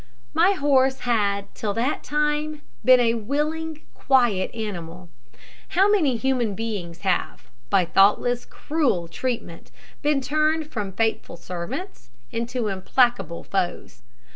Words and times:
My 0.33 0.53
horse 0.53 1.01
had 1.01 1.53
till 1.53 1.75
that 1.75 2.01
time 2.03 2.63
been 2.83 2.99
a 2.99 3.13
willing, 3.13 3.81
quiet 3.93 4.49
animal. 4.51 5.09
How 5.67 5.91
many 5.91 6.17
human 6.17 6.55
beings 6.55 7.01
have, 7.01 7.51
by 7.69 7.85
thoughtless, 7.85 8.45
cruel 8.47 9.07
treatment, 9.07 9.69
been 10.01 10.19
turned 10.19 10.71
from 10.71 10.91
faithful 10.93 11.37
servants 11.37 12.09
into 12.31 12.67
implacable 12.67 13.43
foes. 13.43 14.01